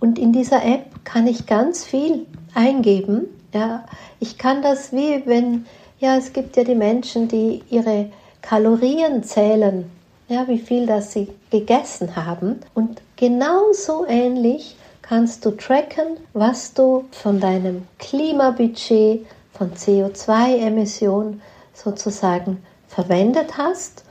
und 0.00 0.18
in 0.18 0.32
dieser 0.32 0.64
App 0.64 1.04
kann 1.04 1.26
ich 1.26 1.46
ganz 1.46 1.84
viel 1.84 2.26
eingeben. 2.54 3.26
Ja, 3.54 3.86
ich 4.20 4.36
kann 4.36 4.60
das 4.60 4.92
wie 4.92 5.22
wenn, 5.24 5.66
ja, 5.98 6.16
es 6.16 6.32
gibt 6.32 6.56
ja 6.56 6.64
die 6.64 6.74
Menschen, 6.74 7.28
die 7.28 7.62
ihre 7.70 8.10
Kalorien 8.42 9.22
zählen, 9.22 9.90
ja, 10.28 10.46
wie 10.48 10.58
viel 10.58 10.86
das 10.86 11.12
sie 11.12 11.28
gegessen 11.50 12.16
haben 12.16 12.60
und 12.74 13.00
genauso 13.16 14.04
ähnlich 14.06 14.76
kannst 15.08 15.44
du 15.44 15.50
tracken, 15.52 16.18
was 16.32 16.74
du 16.74 17.04
von 17.12 17.40
deinem 17.40 17.86
Klimabudget, 17.98 19.26
von 19.52 19.72
CO2-Emissionen 19.72 21.40
sozusagen 21.72 22.62
verwendet 22.88 23.56
hast. 23.56 24.04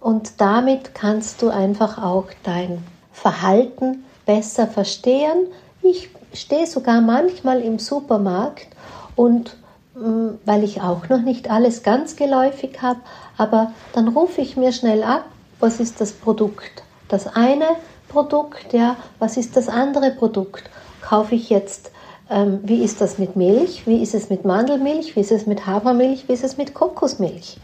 Und 0.00 0.40
damit 0.40 0.94
kannst 0.94 1.42
du 1.42 1.50
einfach 1.50 2.02
auch 2.02 2.26
dein 2.42 2.82
Verhalten 3.12 4.04
besser 4.26 4.66
verstehen. 4.66 5.46
Ich 5.82 6.10
stehe 6.32 6.66
sogar 6.66 7.00
manchmal 7.00 7.60
im 7.60 7.78
Supermarkt 7.78 8.68
und 9.16 9.56
mm, 9.94 10.28
weil 10.44 10.64
ich 10.64 10.80
auch 10.80 11.08
noch 11.08 11.22
nicht 11.22 11.50
alles 11.50 11.82
ganz 11.82 12.16
geläufig 12.16 12.80
habe, 12.82 13.00
aber 13.36 13.72
dann 13.92 14.08
rufe 14.08 14.40
ich 14.40 14.56
mir 14.56 14.72
schnell 14.72 15.02
ab, 15.02 15.24
was 15.58 15.80
ist 15.80 16.00
das 16.00 16.12
Produkt. 16.12 16.82
Das 17.08 17.26
eine 17.26 17.66
Produkt, 18.10 18.72
ja, 18.72 18.96
was 19.18 19.36
ist 19.36 19.56
das 19.56 19.68
andere 19.68 20.10
Produkt? 20.10 20.64
Kaufe 21.00 21.34
ich 21.36 21.48
jetzt, 21.48 21.92
ähm, 22.28 22.60
wie 22.62 22.82
ist 22.84 23.00
das 23.00 23.18
mit 23.18 23.36
Milch, 23.36 23.86
wie 23.86 24.02
ist 24.02 24.14
es 24.14 24.28
mit 24.28 24.44
Mandelmilch, 24.44 25.16
wie 25.16 25.20
ist 25.20 25.32
es 25.32 25.46
mit 25.46 25.66
Hafermilch, 25.66 26.28
wie 26.28 26.32
ist 26.32 26.44
es 26.44 26.58
mit 26.58 26.74
Kokosmilch? 26.74 27.58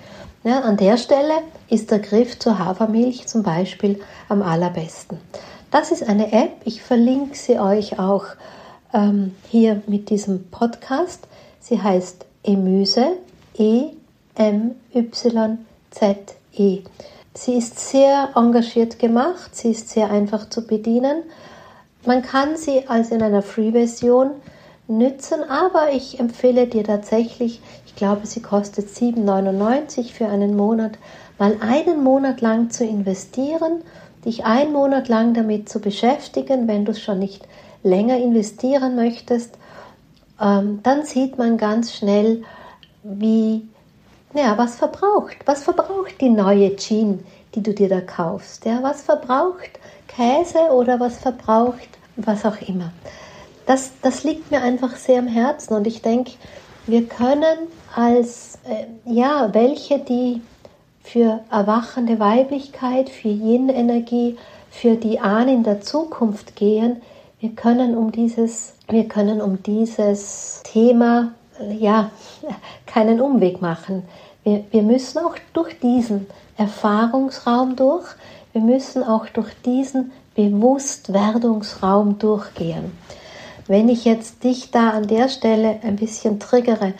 Ja, 0.44 0.60
an 0.60 0.76
der 0.76 0.96
Stelle 0.96 1.34
ist 1.68 1.90
der 1.90 1.98
Griff 1.98 2.38
zur 2.38 2.58
Hafermilch 2.58 3.26
zum 3.26 3.42
Beispiel 3.42 4.00
am 4.28 4.42
allerbesten. 4.42 5.18
Das 5.72 5.90
ist 5.90 6.08
eine 6.08 6.32
App, 6.32 6.52
ich 6.64 6.80
verlinke 6.80 7.36
sie 7.36 7.58
euch 7.58 7.98
auch 7.98 8.24
ähm, 8.94 9.34
hier 9.50 9.82
mit 9.88 10.08
diesem 10.10 10.48
Podcast. 10.50 11.26
Sie 11.60 11.82
heißt 11.82 12.24
Emüse, 12.44 13.16
E-M-Y-Z-E. 13.58 13.92
Sie 17.36 17.52
ist 17.52 17.78
sehr 17.78 18.30
engagiert 18.34 18.98
gemacht, 18.98 19.54
sie 19.54 19.72
ist 19.72 19.90
sehr 19.90 20.10
einfach 20.10 20.48
zu 20.48 20.66
bedienen. 20.66 21.22
Man 22.06 22.22
kann 22.22 22.56
sie 22.56 22.88
als 22.88 23.10
in 23.10 23.22
einer 23.22 23.42
Free-Version 23.42 24.30
nützen, 24.88 25.42
aber 25.44 25.92
ich 25.92 26.18
empfehle 26.18 26.66
dir 26.66 26.84
tatsächlich, 26.84 27.60
ich 27.84 27.94
glaube, 27.94 28.26
sie 28.26 28.40
kostet 28.40 28.88
7,99 28.88 30.12
für 30.12 30.28
einen 30.28 30.56
Monat, 30.56 30.92
mal 31.38 31.58
einen 31.60 32.02
Monat 32.02 32.40
lang 32.40 32.70
zu 32.70 32.86
investieren, 32.86 33.82
dich 34.24 34.46
einen 34.46 34.72
Monat 34.72 35.08
lang 35.08 35.34
damit 35.34 35.68
zu 35.68 35.78
beschäftigen, 35.80 36.66
wenn 36.68 36.86
du 36.86 36.92
es 36.92 37.02
schon 37.02 37.18
nicht 37.18 37.46
länger 37.82 38.16
investieren 38.16 38.96
möchtest, 38.96 39.58
ähm, 40.40 40.80
dann 40.82 41.04
sieht 41.04 41.36
man 41.36 41.58
ganz 41.58 41.92
schnell, 41.92 42.44
wie 43.02 43.68
ja, 44.36 44.56
was 44.58 44.76
verbraucht? 44.76 45.36
Was 45.44 45.64
verbraucht 45.64 46.20
die 46.20 46.28
neue 46.28 46.76
Jean, 46.76 47.24
die 47.54 47.62
du 47.62 47.72
dir 47.72 47.88
da 47.88 48.00
kaufst? 48.00 48.64
Ja, 48.64 48.82
was 48.82 49.02
verbraucht 49.02 49.70
Käse 50.08 50.70
oder 50.72 51.00
was 51.00 51.18
verbraucht 51.18 51.88
was 52.16 52.44
auch 52.44 52.60
immer? 52.66 52.92
Das, 53.66 53.92
das 54.00 54.24
liegt 54.24 54.50
mir 54.50 54.62
einfach 54.62 54.96
sehr 54.96 55.18
am 55.18 55.26
Herzen 55.26 55.74
und 55.74 55.86
ich 55.86 56.02
denke, 56.02 56.32
wir 56.86 57.06
können 57.06 57.68
als, 57.94 58.58
äh, 58.64 58.86
ja, 59.04 59.52
welche, 59.52 59.98
die 59.98 60.40
für 61.02 61.40
erwachende 61.50 62.18
Weiblichkeit, 62.18 63.10
für 63.10 63.28
Yin-Energie, 63.28 64.36
für 64.70 64.96
die 64.96 65.20
Ahnen 65.20 65.62
der 65.62 65.80
Zukunft 65.80 66.56
gehen, 66.56 67.02
wir 67.40 67.50
können 67.50 67.96
um 67.96 68.12
dieses, 68.12 68.74
wir 68.88 69.06
können 69.08 69.40
um 69.40 69.62
dieses 69.62 70.62
Thema 70.64 71.32
ja 71.78 72.10
keinen 72.86 73.20
Umweg 73.20 73.60
machen. 73.60 74.02
Wir, 74.44 74.64
wir 74.70 74.82
müssen 74.82 75.18
auch 75.18 75.34
durch 75.52 75.78
diesen 75.80 76.26
Erfahrungsraum 76.56 77.76
durch, 77.76 78.06
wir 78.52 78.62
müssen 78.62 79.02
auch 79.02 79.26
durch 79.26 79.52
diesen 79.64 80.12
Bewusstwerdungsraum 80.34 82.18
durchgehen. 82.18 82.96
Wenn 83.66 83.88
ich 83.88 84.04
jetzt 84.04 84.44
dich 84.44 84.70
da 84.70 84.90
an 84.90 85.08
der 85.08 85.28
Stelle 85.28 85.80
ein 85.82 85.96
bisschen 85.96 86.38
triggere, 86.38 86.94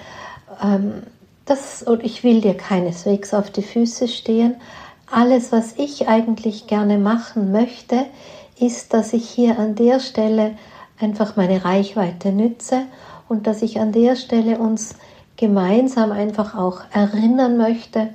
ähm, 0.63 1.03
das, 1.45 1.83
und 1.83 2.03
ich 2.03 2.25
will 2.25 2.41
dir 2.41 2.57
keineswegs 2.57 3.33
auf 3.33 3.51
die 3.51 3.63
Füße 3.63 4.09
stehen, 4.09 4.57
alles, 5.11 5.53
was 5.53 5.75
ich 5.77 6.09
eigentlich 6.09 6.67
gerne 6.67 6.99
machen 6.99 7.53
möchte, 7.53 8.07
ist, 8.59 8.93
dass 8.93 9.13
ich 9.13 9.29
hier 9.29 9.59
an 9.59 9.77
der 9.77 10.01
Stelle 10.01 10.57
einfach 10.99 11.37
meine 11.37 11.65
Reichweite 11.65 12.33
nütze 12.33 12.83
und 13.29 13.47
dass 13.47 13.63
ich 13.63 13.81
an 13.81 13.93
der 13.93 14.17
Stelle 14.17 14.59
uns 14.59 14.95
gemeinsam 15.37 16.13
einfach 16.13 16.57
auch 16.57 16.81
erinnern 16.93 17.57
möchte, 17.57 18.09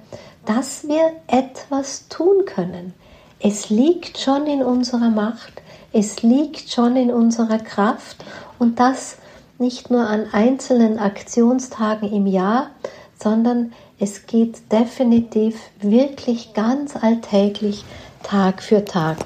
dass 0.45 0.87
wir 0.87 1.11
etwas 1.27 2.07
tun 2.07 2.45
können. 2.45 2.93
Es 3.39 3.69
liegt 3.69 4.17
schon 4.17 4.45
in 4.47 4.61
unserer 4.63 5.09
Macht, 5.09 5.61
es 5.93 6.23
liegt 6.23 6.71
schon 6.71 6.95
in 6.95 7.11
unserer 7.11 7.59
Kraft 7.59 8.23
und 8.59 8.79
das 8.79 9.17
nicht 9.59 9.91
nur 9.91 10.07
an 10.07 10.25
einzelnen 10.31 10.97
Aktionstagen 10.97 12.11
im 12.11 12.25
Jahr, 12.25 12.71
sondern 13.19 13.73
es 13.99 14.25
geht 14.25 14.71
definitiv 14.71 15.59
wirklich 15.79 16.53
ganz 16.53 16.95
alltäglich 16.95 17.85
Tag 18.23 18.63
für 18.63 18.83
Tag. 18.83 19.17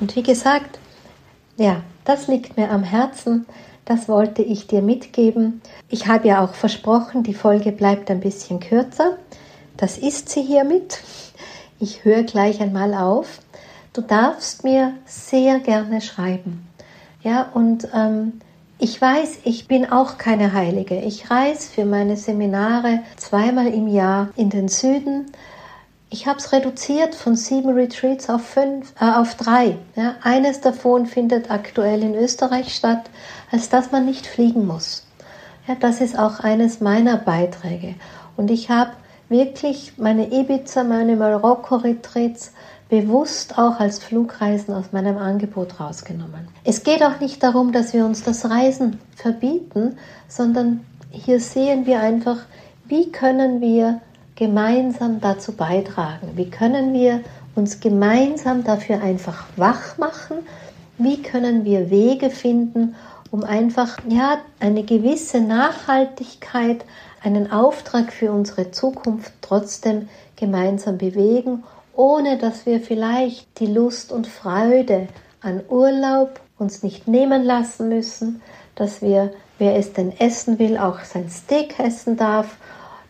Und 0.00 0.16
wie 0.16 0.22
gesagt, 0.22 0.78
ja, 1.56 1.82
das 2.04 2.26
liegt 2.26 2.56
mir 2.56 2.70
am 2.70 2.82
Herzen, 2.82 3.46
das 3.86 4.08
wollte 4.08 4.42
ich 4.42 4.66
dir 4.66 4.82
mitgeben. 4.82 5.62
Ich 5.88 6.06
habe 6.08 6.28
ja 6.28 6.44
auch 6.44 6.54
versprochen, 6.54 7.22
die 7.22 7.34
Folge 7.34 7.72
bleibt 7.72 8.10
ein 8.10 8.20
bisschen 8.20 8.60
kürzer. 8.60 9.16
Das 9.76 9.96
ist 9.96 10.28
sie 10.28 10.42
hiermit. 10.42 11.00
Ich 11.78 12.04
höre 12.04 12.24
gleich 12.24 12.60
einmal 12.60 12.94
auf. 12.94 13.40
Du 13.92 14.02
darfst 14.02 14.64
mir 14.64 14.94
sehr 15.06 15.60
gerne 15.60 16.00
schreiben. 16.00 16.66
Ja, 17.22 17.48
und 17.54 17.88
ähm, 17.94 18.40
ich 18.78 19.00
weiß, 19.00 19.38
ich 19.44 19.68
bin 19.68 19.90
auch 19.90 20.18
keine 20.18 20.52
Heilige. 20.52 21.00
Ich 21.00 21.30
reise 21.30 21.70
für 21.70 21.84
meine 21.84 22.16
Seminare 22.16 23.00
zweimal 23.16 23.68
im 23.68 23.88
Jahr 23.88 24.30
in 24.36 24.50
den 24.50 24.68
Süden. 24.68 25.26
Ich 26.08 26.26
habe 26.26 26.38
es 26.38 26.52
reduziert 26.52 27.14
von 27.14 27.34
sieben 27.34 27.70
Retreats 27.70 28.30
auf 28.30 28.42
fünf, 28.42 28.92
äh, 29.00 29.10
auf 29.10 29.34
drei. 29.34 29.76
Ja, 29.96 30.14
eines 30.22 30.60
davon 30.60 31.06
findet 31.06 31.50
aktuell 31.50 32.02
in 32.02 32.14
Österreich 32.14 32.74
statt, 32.74 33.10
als 33.50 33.68
dass 33.68 33.90
man 33.90 34.06
nicht 34.06 34.26
fliegen 34.26 34.66
muss. 34.66 35.04
Ja, 35.66 35.74
das 35.74 36.00
ist 36.00 36.16
auch 36.16 36.40
eines 36.40 36.80
meiner 36.80 37.16
Beiträge. 37.16 37.96
Und 38.36 38.52
ich 38.52 38.70
habe 38.70 38.92
wirklich 39.28 39.94
meine 39.96 40.32
Ibiza, 40.32 40.84
meine 40.84 41.16
Marokko-Retreats 41.16 42.52
bewusst 42.88 43.58
auch 43.58 43.80
als 43.80 43.98
Flugreisen 43.98 44.74
aus 44.74 44.92
meinem 44.92 45.18
Angebot 45.18 45.80
rausgenommen. 45.80 46.46
Es 46.62 46.84
geht 46.84 47.02
auch 47.02 47.18
nicht 47.18 47.42
darum, 47.42 47.72
dass 47.72 47.92
wir 47.92 48.04
uns 48.04 48.22
das 48.22 48.48
Reisen 48.48 49.00
verbieten, 49.16 49.96
sondern 50.28 50.86
hier 51.10 51.40
sehen 51.40 51.86
wir 51.86 51.98
einfach, 51.98 52.38
wie 52.84 53.10
können 53.10 53.60
wir 53.60 54.00
gemeinsam 54.36 55.20
dazu 55.20 55.52
beitragen? 55.52 56.32
Wie 56.36 56.48
können 56.50 56.92
wir 56.92 57.20
uns 57.54 57.80
gemeinsam 57.80 58.62
dafür 58.62 59.02
einfach 59.02 59.44
wach 59.56 59.98
machen? 59.98 60.38
Wie 60.98 61.20
können 61.22 61.64
wir 61.64 61.90
Wege 61.90 62.30
finden, 62.30 62.94
um 63.30 63.42
einfach 63.42 63.98
ja 64.08 64.38
eine 64.60 64.84
gewisse 64.84 65.40
Nachhaltigkeit, 65.40 66.84
einen 67.22 67.50
Auftrag 67.50 68.12
für 68.12 68.30
unsere 68.30 68.70
Zukunft 68.70 69.32
trotzdem 69.40 70.08
gemeinsam 70.36 70.98
bewegen 70.98 71.64
ohne 71.96 72.36
dass 72.36 72.66
wir 72.66 72.80
vielleicht 72.80 73.58
die 73.58 73.66
Lust 73.66 74.12
und 74.12 74.26
Freude 74.26 75.08
an 75.40 75.62
Urlaub 75.68 76.40
uns 76.58 76.82
nicht 76.82 77.08
nehmen 77.08 77.42
lassen 77.42 77.88
müssen, 77.88 78.42
dass 78.74 79.02
wir, 79.02 79.32
wer 79.58 79.76
es 79.76 79.92
denn 79.94 80.12
essen 80.18 80.58
will, 80.58 80.76
auch 80.78 81.00
sein 81.00 81.30
Steak 81.30 81.78
essen 81.78 82.16
darf, 82.16 82.56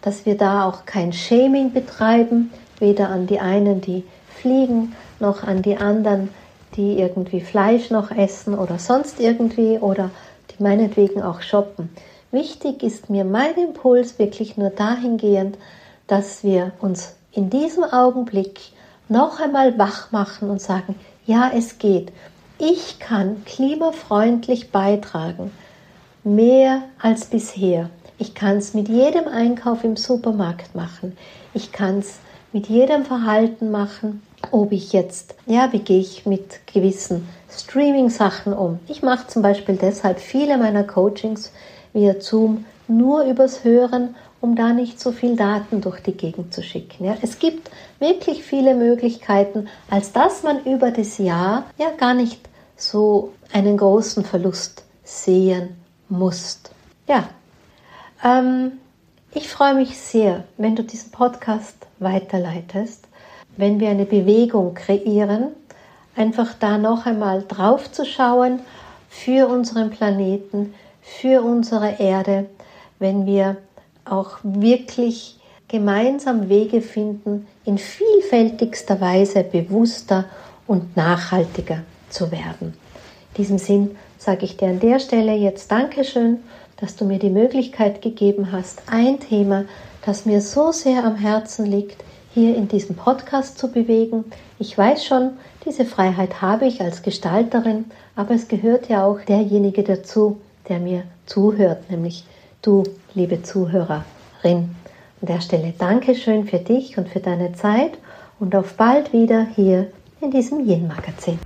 dass 0.07 0.25
wir 0.25 0.37
da 0.37 0.69
auch 0.69 0.87
kein 0.87 1.13
Shaming 1.13 1.73
betreiben, 1.73 2.53
weder 2.79 3.09
an 3.09 3.27
die 3.27 3.41
einen, 3.41 3.81
die 3.81 4.05
fliegen, 4.29 4.95
noch 5.19 5.43
an 5.43 5.63
die 5.63 5.79
anderen, 5.79 6.29
die 6.77 7.01
irgendwie 7.01 7.41
Fleisch 7.41 7.91
noch 7.91 8.13
essen 8.13 8.57
oder 8.57 8.79
sonst 8.79 9.19
irgendwie 9.19 9.81
oder 9.81 10.11
die 10.53 10.63
meinetwegen 10.63 11.23
auch 11.23 11.41
shoppen. 11.41 11.91
Wichtig 12.31 12.85
ist 12.85 13.11
mir 13.11 13.25
mein 13.25 13.57
Impuls 13.57 14.17
wirklich 14.21 14.57
nur 14.57 14.71
dahingehend, 14.71 15.59
dass 16.07 16.45
wir 16.45 16.71
uns 16.79 17.17
in 17.33 17.51
diesem 17.51 17.83
Augenblick 17.83 18.61
noch 19.09 19.41
einmal 19.41 19.77
wach 19.77 20.13
machen 20.13 20.51
und 20.51 20.61
sagen, 20.61 20.95
ja, 21.27 21.51
es 21.53 21.79
geht. 21.79 22.13
Ich 22.59 23.01
kann 23.01 23.45
klimafreundlich 23.45 24.71
beitragen, 24.71 25.51
mehr 26.23 26.83
als 27.03 27.25
bisher. 27.25 27.91
Ich 28.19 28.35
kann 28.35 28.57
es 28.57 28.75
mit 28.75 28.89
jedem 28.89 29.29
Einkauf 29.29 29.85
im 29.85 29.97
Supermarkt 29.97 30.75
machen. 30.75 31.17
Ich 31.55 31.73
kann 31.73 31.99
es 31.99 32.17
mit 32.53 32.69
jedem 32.69 33.05
Verhalten 33.05 33.71
machen, 33.71 34.23
ob 34.51 34.73
ich 34.73 34.93
jetzt, 34.93 35.35
ja, 35.47 35.73
wie 35.73 35.81
gehe 35.81 36.01
ich 36.01 36.27
mit 36.27 36.67
gewissen 36.73 37.29
Streaming-Sachen 37.51 38.53
um. 38.53 38.79
Ich 38.89 39.03
mache 39.03 39.27
zum 39.27 39.43
Beispiel 39.43 39.77
deshalb 39.77 40.21
viele 40.21 40.57
meiner 40.57 40.85
Coachings 40.85 41.53
via 41.93 42.21
Zoom 42.21 42.65
nur 42.89 43.25
übers 43.25 43.65
Hören 43.65 44.15
um 44.41 44.55
da 44.55 44.73
nicht 44.73 45.01
so 45.01 45.13
viel 45.13 45.37
Daten 45.37 45.81
durch 45.81 46.01
die 46.01 46.13
Gegend 46.13 46.53
zu 46.53 46.63
schicken. 46.63 47.05
Ja. 47.05 47.17
Es 47.23 47.39
gibt 47.39 47.71
wirklich 47.99 48.45
viele 48.45 48.75
Möglichkeiten, 48.75 49.69
als 49.91 50.13
dass 50.13 50.43
man 50.43 50.65
über 50.65 50.91
das 50.91 51.19
Jahr 51.19 51.65
ja 51.79 51.91
gar 51.91 52.15
nicht 52.15 52.41
so 52.77 53.33
einen 53.53 53.77
großen 53.77 54.25
Verlust 54.25 54.85
sehen 55.03 55.77
muss. 56.09 56.61
Ja, 57.09 57.29
ähm, 58.25 58.73
ich 59.33 59.49
freue 59.49 59.75
mich 59.75 59.99
sehr, 59.99 60.45
wenn 60.57 60.77
du 60.77 60.83
diesen 60.83 61.11
Podcast 61.11 61.77
weiterleitest, 61.99 63.07
wenn 63.57 63.81
wir 63.81 63.91
eine 63.91 64.07
Bewegung 64.07 64.75
kreieren, 64.75 65.49
einfach 66.15 66.55
da 66.55 66.79
noch 66.79 67.07
einmal 67.07 67.45
drauf 67.47 67.91
zu 67.93 68.05
schauen 68.05 68.61
für 69.09 69.49
unseren 69.49 69.91
Planeten, 69.91 70.75
für 71.03 71.43
unsere 71.43 71.99
Erde, 71.99 72.47
wenn 72.99 73.27
wir 73.27 73.57
auch 74.05 74.39
wirklich 74.43 75.39
gemeinsam 75.69 76.49
Wege 76.49 76.81
finden, 76.81 77.47
in 77.65 77.79
vielfältigster 77.79 79.01
Weise 79.01 79.43
bewusster 79.43 80.25
und 80.67 80.97
nachhaltiger 80.97 81.83
zu 82.09 82.31
werden. 82.31 82.75
In 83.35 83.37
diesem 83.37 83.59
Sinn 83.59 83.97
sage 84.19 84.45
ich 84.45 84.57
dir 84.57 84.69
an 84.69 84.81
der 84.81 84.99
Stelle 84.99 85.35
jetzt 85.35 85.71
Dankeschön, 85.71 86.39
dass 86.79 86.97
du 86.97 87.05
mir 87.05 87.19
die 87.19 87.31
Möglichkeit 87.31 88.03
gegeben 88.03 88.53
hast, 88.53 88.83
ein 88.87 89.21
Thema, 89.21 89.65
das 90.05 90.27
mir 90.27 90.41
so 90.41 90.73
sehr 90.73 91.05
am 91.05 91.17
Herzen 91.17 91.67
liegt, 91.67 92.05
hier 92.35 92.55
in 92.55 92.69
diesem 92.69 92.97
Podcast 92.97 93.59
zu 93.59 93.73
bewegen. 93.73 94.25
Ich 94.59 94.77
weiß 94.77 95.05
schon, 95.05 95.33
diese 95.65 95.87
Freiheit 95.87 96.43
habe 96.43 96.67
ich 96.67 96.83
als 96.83 97.03
Gestalterin, 97.03 97.87
aber 98.15 98.35
es 98.35 98.49
gehört 98.49 98.89
ja 98.89 99.05
auch 99.05 99.21
derjenige 99.21 99.83
dazu, 99.83 100.39
der 100.69 100.79
mir 100.79 101.05
zuhört, 101.25 101.91
nämlich 101.91 102.25
du, 102.61 102.83
liebe 103.15 103.43
Zuhörerin. 103.43 104.05
An 104.45 104.69
der 105.23 105.41
Stelle 105.41 105.73
Dankeschön 105.79 106.47
für 106.47 106.59
dich 106.59 106.99
und 106.99 107.09
für 107.09 107.21
deine 107.21 107.55
Zeit 107.55 107.93
und 108.39 108.55
auf 108.55 108.75
bald 108.75 109.13
wieder 109.15 109.47
hier 109.57 109.91
in 110.21 110.31
diesem 110.31 110.61
Yin-Magazin. 110.61 111.39